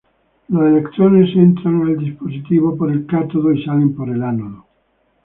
Los 0.47 0.63
electrones 0.63 1.29
entran 1.35 1.83
al 1.83 1.95
dispositivo 1.99 2.75
por 2.75 2.91
el 2.91 3.05
cátodo 3.05 3.53
y 3.53 3.63
salen 3.63 3.95
por 3.95 4.09
el 4.09 4.23
ánodo. 4.23 4.65